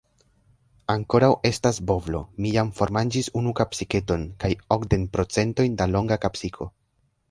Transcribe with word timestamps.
Ankoraŭ 0.93 1.29
estas 1.49 1.79
bovlo, 1.91 2.23
mi 2.45 2.55
jam 2.57 2.73
formanĝis 2.81 3.31
unu 3.43 3.55
kapsiketon, 3.63 4.27
kaj 4.45 4.55
okdek 4.81 5.09
procentojn 5.19 5.83
da 5.83 5.93
longa 5.97 6.25
kapsiko. 6.27 6.75